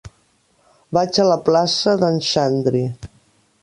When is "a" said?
1.23-1.27